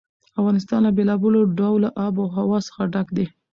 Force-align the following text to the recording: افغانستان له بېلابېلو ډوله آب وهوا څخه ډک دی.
افغانستان 0.39 0.79
له 0.83 0.91
بېلابېلو 0.97 1.41
ډوله 1.57 1.89
آب 2.05 2.13
وهوا 2.17 2.59
څخه 2.67 2.81
ډک 2.93 3.07
دی. 3.17 3.25